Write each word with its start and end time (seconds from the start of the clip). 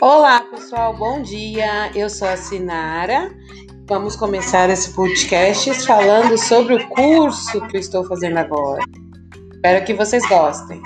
Olá, 0.00 0.40
pessoal, 0.40 0.92
bom 0.96 1.22
dia. 1.22 1.90
Eu 1.94 2.10
sou 2.10 2.26
a 2.26 2.36
Sinara. 2.36 3.32
Vamos 3.88 4.16
começar 4.16 4.68
esse 4.68 4.92
podcast 4.92 5.72
falando 5.86 6.36
sobre 6.36 6.74
o 6.74 6.88
curso 6.88 7.60
que 7.68 7.76
eu 7.76 7.80
estou 7.80 8.04
fazendo 8.04 8.38
agora. 8.38 8.82
Espero 9.52 9.84
que 9.86 9.94
vocês 9.94 10.26
gostem. 10.28 10.82